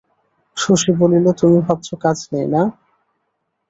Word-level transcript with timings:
শশী 0.57 0.91
বলিল, 0.99 1.25
তুমি 1.39 1.57
ভাবছ 1.67 1.87
কাজ 2.03 2.17
নেই, 2.31 2.47
না? 2.53 2.61